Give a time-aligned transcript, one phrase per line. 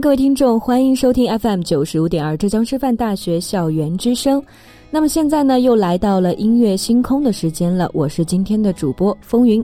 [0.00, 4.42] 各位听众，欢迎收听 FM 九十五点二浙江师范大学校园之声。
[4.90, 7.90] 那么现在呢，又来到了音乐星空的时间了。
[7.92, 9.62] 我是今天的主播风云。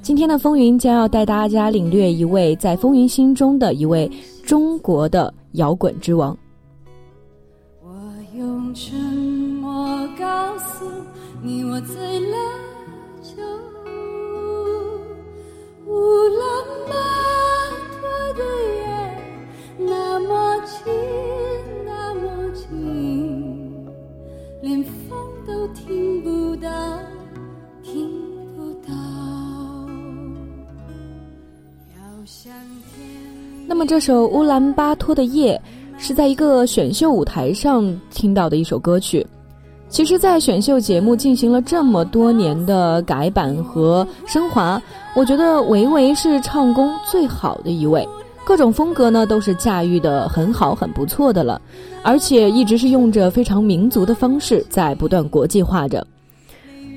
[0.00, 4.08] 今天的风云将要带大家领略一位在风云心中的一位
[4.44, 6.36] 中国的摇滚之王。
[7.82, 7.88] 我
[8.36, 8.96] 用沉
[9.60, 10.84] 默告诉
[11.42, 12.36] 你，我醉了，
[19.80, 20.92] 那么近，
[21.86, 23.86] 那么近，
[24.60, 25.16] 连风
[25.46, 26.68] 都听不到，
[27.82, 28.10] 听
[28.56, 28.92] 不到。
[31.86, 32.52] 飘向
[32.92, 33.06] 天
[33.68, 35.60] 那么这首《乌兰巴托的夜》
[36.02, 39.24] 是在一个选秀舞台上听到的一首歌曲。
[39.88, 44.82] 其实，在选秀节目进行了这么多年的改版和升华，
[45.14, 48.06] 我觉得维维是唱功最好的一位。
[48.48, 51.60] 各种风格呢都是驾驭的很好很不错的了，
[52.02, 56.06] 而且一直是用着非常民族的方式在不断国际化着。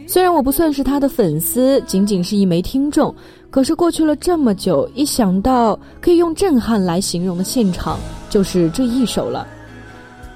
[0.08, 3.14] 虽然我不算是他的粉丝，仅仅是一枚听众，
[3.50, 9.46] 可是过去了这么久，一想到可以用震撼来形容的现场，就是这一首了。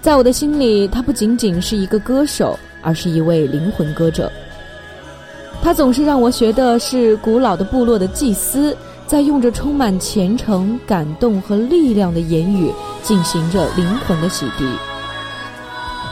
[0.01, 4.29] 在我的心里，他不仅仅是一个歌手，而是一位灵魂歌者。
[5.61, 8.75] 他总是让我学的是古老的部落的祭司。
[9.07, 12.71] 在用着充满虔诚、感动和力量的言语，
[13.03, 14.65] 进行着灵魂的洗涤。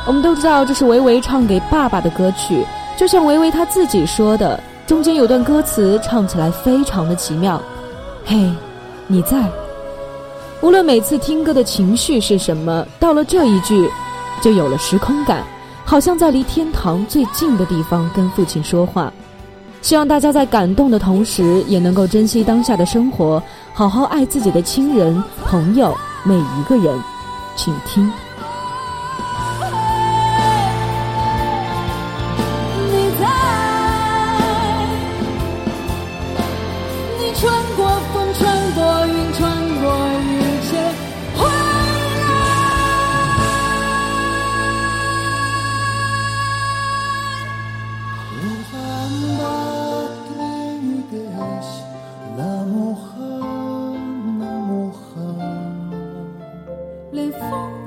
[0.05, 2.65] 我们都知道这是维维唱给爸爸的歌曲，
[2.97, 7.61] 就像维维他自己说的，中间有段歌词唱起来非常的奇妙。
[8.25, 8.51] 嘿，
[9.07, 9.43] 你在？
[10.61, 13.89] 无论每次听歌的情绪是什么，到了这一句，
[14.41, 15.43] 就有了时空感，
[15.83, 19.11] 好像在离天堂最近的地方跟父亲说话。
[19.83, 26.97] 希望大家在感动的同时，也能够珍惜当下的生活，好好爱自己的亲人、朋友，每一个人，
[27.57, 28.09] 请听。
[57.49, 57.82] 风。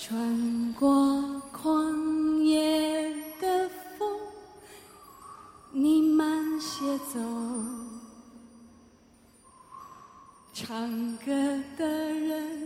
[0.00, 0.88] 穿过
[1.52, 3.68] 旷野的
[3.98, 4.08] 风
[5.72, 7.18] 你慢些走。
[10.54, 11.32] 唱歌
[11.76, 11.84] 的
[12.14, 12.57] 人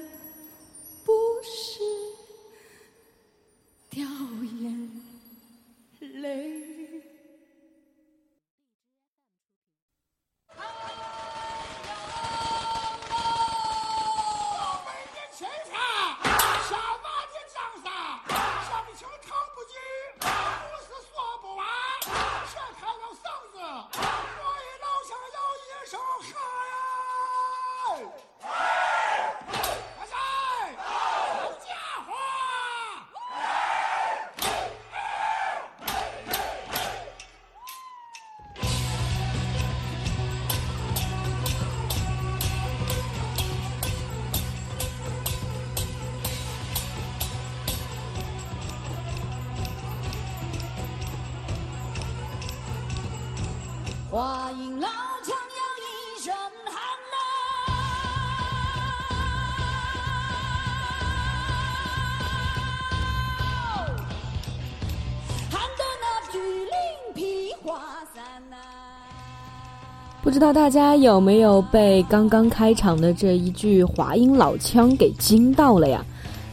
[70.33, 76.03] 不知道大家有没有被刚刚开场的这一句华阴老腔给惊到了呀？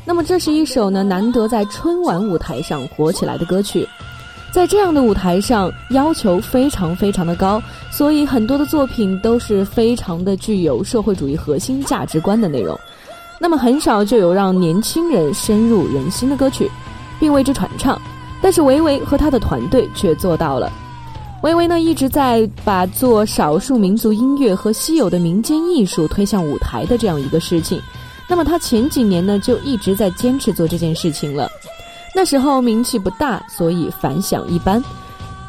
[0.03, 3.87] 那么这是一首呢难得在春晚舞台上火起来的歌曲。
[4.51, 12.77] 在这样的舞台上，要求非常非常的高，所以很多的作品都是非常的具有社会主义核心价值观的内容。
[13.39, 16.69] 那么很少就有让年轻人深入人心的歌曲，
[17.17, 17.97] 并为之传唱。
[18.41, 20.69] 但是维维和他的团队却做到了。
[21.41, 27.81] 微微呢一直在把做少数民族音乐和稀有的民间艺术推向舞台的这样一个事情。
[28.27, 31.49] 那么他前几年呢就一直在坚持做这件事情了。
[32.13, 34.83] 那时候名气不大，所以反响一般。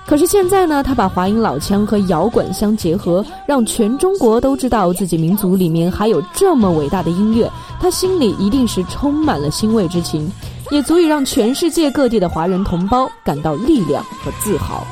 [0.07, 7.51] 可是现在呢，他把华阴老腔和摇滚相结合，让全中国都知道自己民族里面还有这么伟大的音乐，
[7.81, 10.31] 他心里一定是充满了欣慰之情，
[10.71, 14.87] 也足以让全世界各地的华人同胞感到力量和自豪。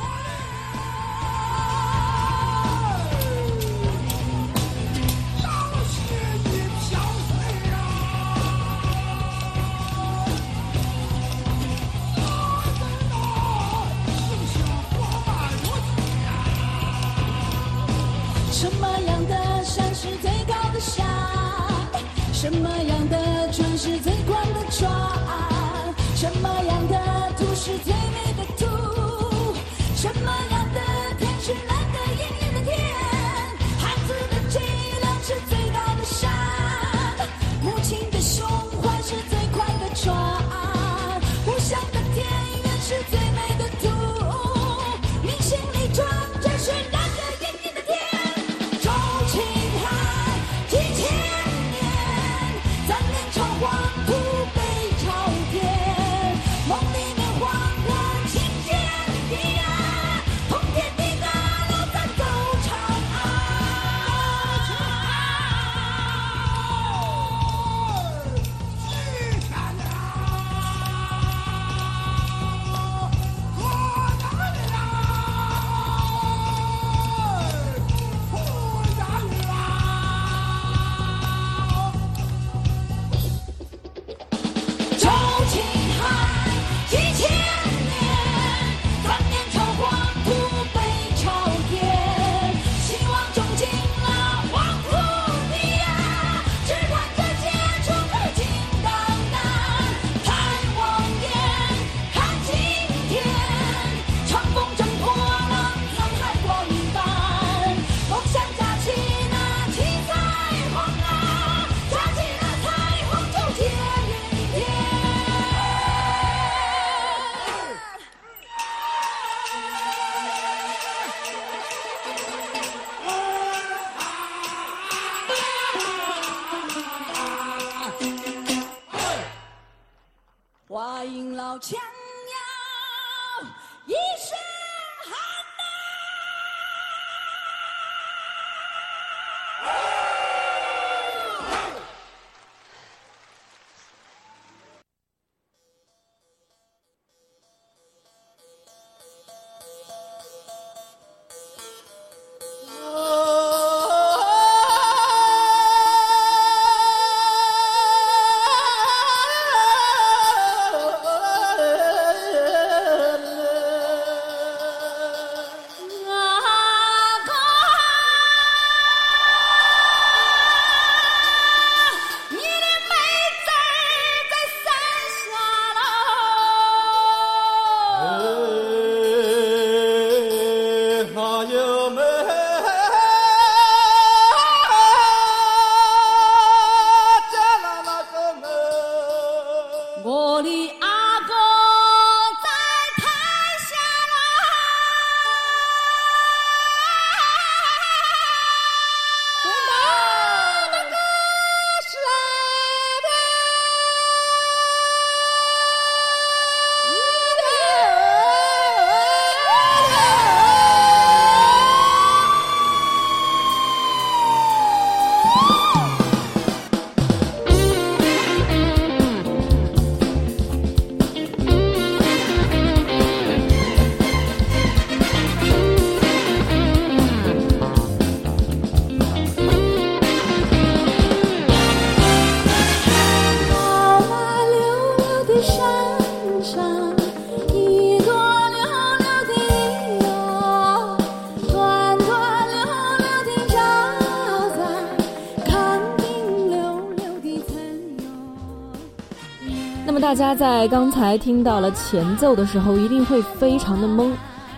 [250.08, 254.10] 大家在刚才听到了前奏的时候，一定会非常的懵，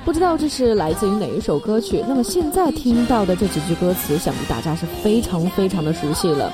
[0.05, 2.05] 不知道这是来自于哪一首歌曲。
[2.07, 6.53] 那么现在听到的这几句歌词，想必大家是非常非常的熟悉了。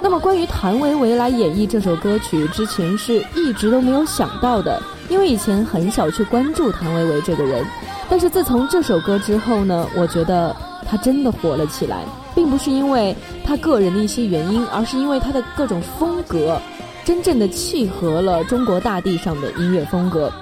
[0.00, 7.66] 那么关于谭维维来演绎这首歌曲，之前是一直都没有想到的，因为以前很少去关注谭维维这个人。
[8.08, 10.54] 但是自从这首歌之后呢，我觉得
[10.86, 12.04] 他真的火了起来，
[12.36, 16.56] 并不是因为他个人的一些原因，而是因为他的各种风格。
[17.04, 20.32] 真正的契合了中国大地上的音乐风格。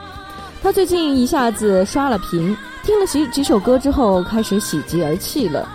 [0.63, 5.69] 他最近一下子刷了屏，听了几几首歌之后，开始喜极而泣了。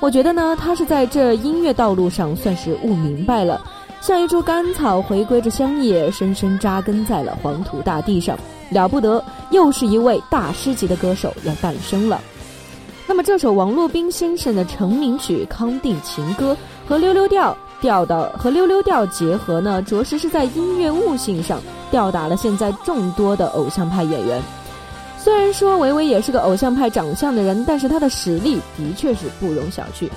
[0.00, 3.60] 我觉得呢，他是在这音乐道路上算是悟明白了，
[4.00, 8.38] 像一株甘草回归着乡野，深深扎根在了黄土大地上，
[8.70, 9.22] 了不得！
[9.50, 12.20] 又是一位大师级的歌手要诞生了。
[13.06, 16.56] 那么这首王洛宾先生的成名曲《康定情歌》
[16.88, 17.56] 和溜溜调。
[17.80, 24.42] 调到和溜溜调结合呢，着实是在音乐悟性上吊打了现在众多的偶像派演员。
[25.18, 30.08] 虽然说维维也是个偶像派长相的人，但是他的实力的确是不容小觑。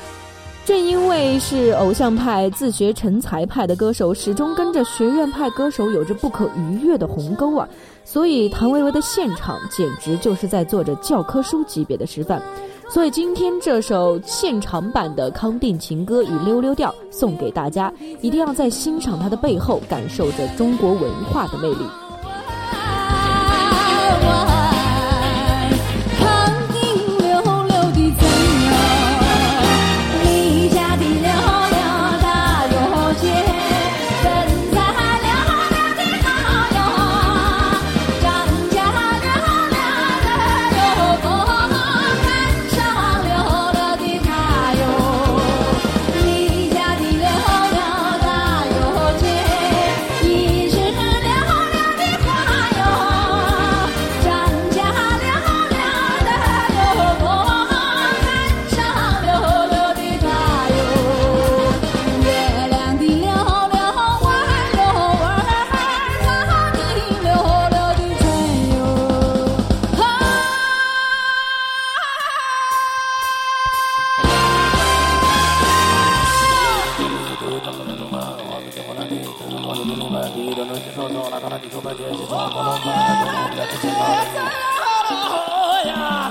[0.63, 7.67] 正因为是偶像派自学成才派的歌手，始终跟着学院派歌手有着不可逾越的鸿沟啊，
[8.05, 12.39] 所以谭维维的现场简直就是在做着教科书级别的示范。
[12.93, 22.00] 所以今天这首现场版的《康定情歌》以溜溜调送给大家，一定要在欣赏它的背后，感受着中国文化的魅力。
[81.13, 81.27] Oh,
[85.85, 86.21] yeah.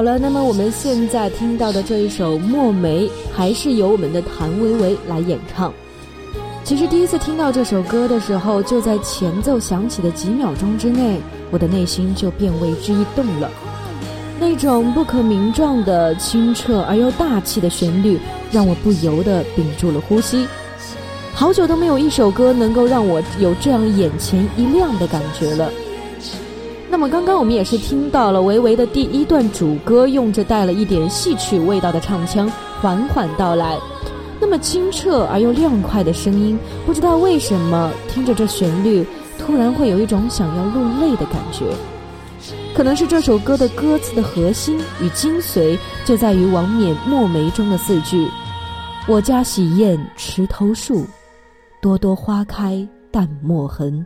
[0.00, 5.70] 好了，那么我们现在听到的这一首《墨梅》，还是由我们的谭维维来演唱。
[6.64, 13.50] 其实第一次听到这首歌的时候，就在前奏响起的几秒钟之内，我的内心就便为之一动了。
[14.40, 18.18] 那种不可名状的清澈而又大气的旋律，
[18.50, 20.48] 让我不由得屏住了呼吸。
[21.34, 25.70] 好久都没有一首歌能够让我有这样眼前一亮的感觉了。
[26.90, 32.50] 那么刚刚我们也是听到了维维的第一段主歌，用着带了一点戏曲味道的唱腔
[32.80, 33.78] 缓缓道来。
[34.40, 39.06] 那么清澈而又亮快的声音，不知道为什么听着这旋律，
[39.38, 41.66] 突然会有一种想要落泪的感觉。
[42.74, 48.26] 可能是这首歌的歌词的核心与精髓就在于王冕《墨梅》中的四句
[49.06, 51.06] ：“我家洗砚池头树，
[51.80, 54.04] 朵朵花开淡墨痕。”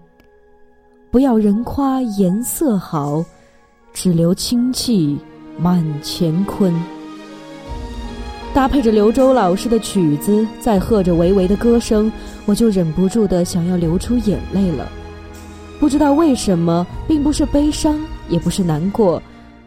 [1.14, 3.24] 不要人夸颜色好，
[3.92, 5.16] 只留清气
[5.57, 6.74] 满乾坤。
[8.53, 12.11] 搭配着刘洲老师的曲子，再和着维维的歌声，
[12.46, 14.88] 我就忍不住的想要流出眼泪了。
[15.79, 17.96] 不知道为什么，并不是悲伤，
[18.29, 19.22] 也不是难过，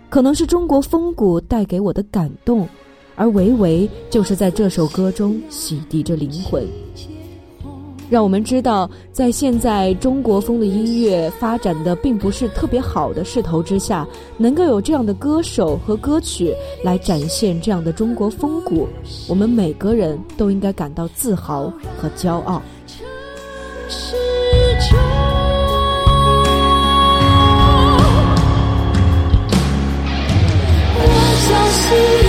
[0.09, 2.67] 可能是中国风骨带给我的感动，
[3.15, 6.67] 而维维就是在这首歌中洗涤着灵魂。
[8.09, 18.87] 让我们知道，在现在中国风的音乐发展的并不是特别好的势头之下，能够有这样的歌手和歌曲来展现这样的中国风骨，
[19.27, 22.61] 我们每个人都应该感到自豪和骄傲。
[30.99, 31.03] 我
[31.45, 32.26] 相信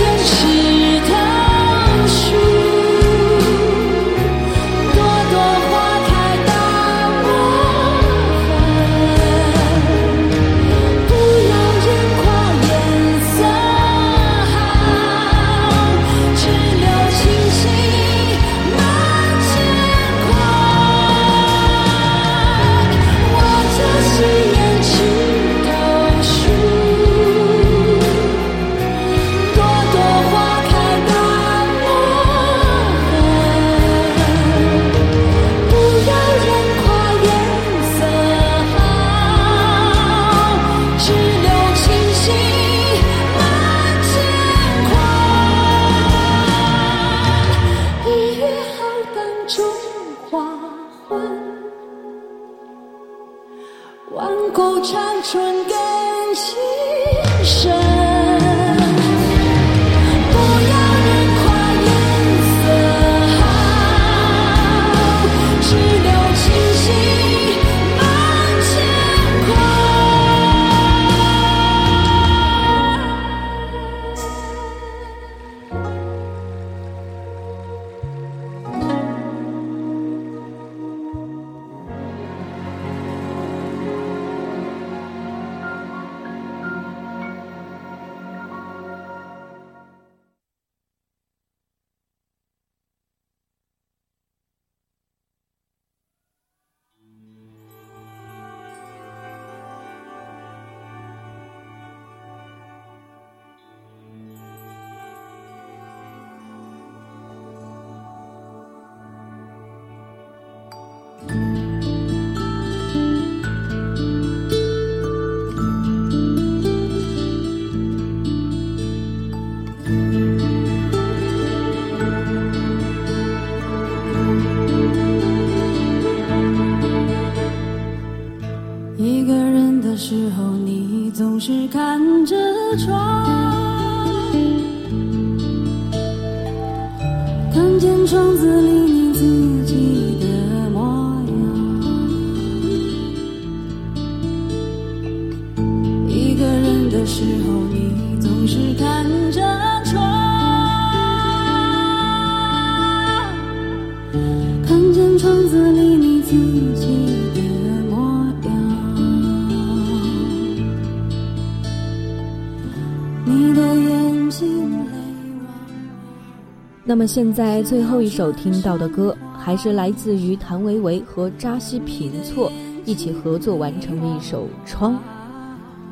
[166.89, 172.51] 那么现在最后一首听到的歌，还是来自于谭维维和扎西平措
[172.83, 174.93] 一起合作完成的一首《窗》。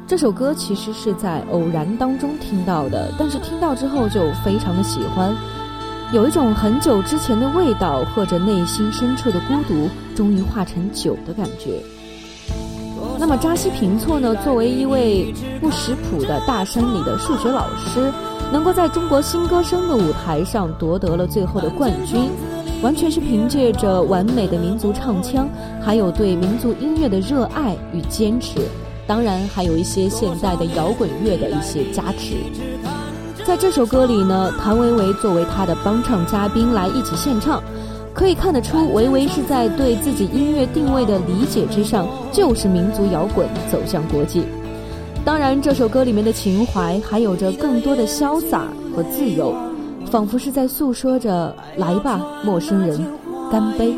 [0.07, 5.31] 这首歌其实是在偶然当中听到的，但是听到之后就非常的喜欢，
[6.11, 11.79] 有一种很久之前的味道，或者内心深处的孤独，终于化成酒的感觉。
[13.19, 15.31] 那么扎西平措呢，作为一位
[15.61, 18.11] 不识谱的大山里的数学老师。
[18.51, 22.29] 能够在中国新歌声的舞台上夺得了最后的冠军，
[22.81, 25.47] 完全是凭借着完美的民族唱腔，
[25.81, 28.59] 还有对民族音乐的热爱与坚持，
[29.05, 32.35] 当然还有一些现代的摇滚乐的一些加持。
[33.45, 37.61] 在这首歌里呢，谭维维作为他的帮唱嘉宾来一起献唱，
[38.13, 44.43] 可以看得出维维是在对自己音乐定位的理解之上，就是民族摇滚走向国际。
[45.27, 48.63] 当然，这首歌里面的情怀还有着更多的潇洒
[48.95, 49.53] 和自由，
[50.09, 52.97] 仿佛是在诉说着“来吧，陌生人，
[53.51, 53.93] 干杯”。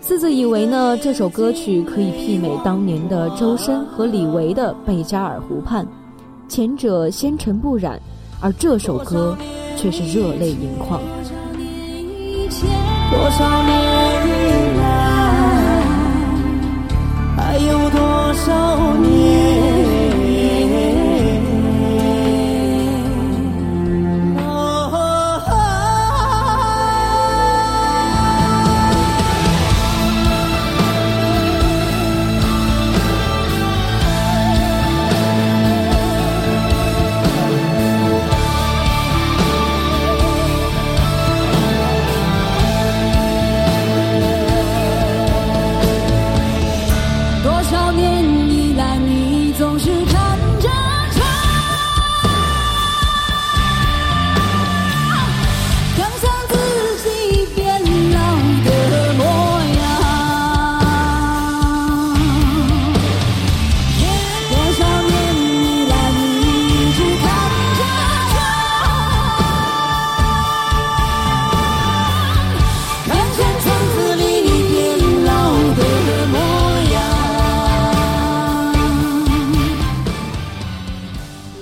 [0.00, 5.84] 私自以为呢，这首歌曲可以媲美当年的周深和李维的《贝加尔湖畔》，
[6.48, 8.00] 前者纤尘不染，
[8.40, 9.36] 而这首歌
[9.76, 11.00] 却是热泪盈眶。
[13.10, 13.82] 多少年
[14.28, 14.30] 以
[14.78, 15.82] 来，
[17.36, 18.05] 还有多
[18.36, 19.65] 少年？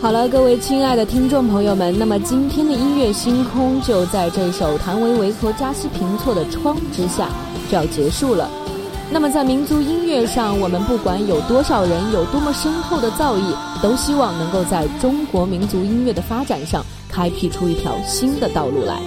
[0.04, 7.30] 好了，各位亲爱的听众朋友们，那么今天的音乐星空就在这首谭维维和扎西平措的《窗》之下
[7.70, 8.50] 就要结束了。
[9.10, 19.00] 那么在民族音乐上，我们不管有多少人，有多么深厚的造诣，都希望能够在中国民族音乐的发展上开辟出一条新的道路来。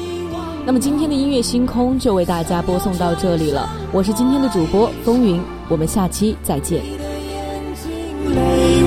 [0.66, 6.82] 那么今天的音乐星空就为大家播送到这里了，我是今天的主播风云，我们下期再见。
[8.34, 8.82] 泪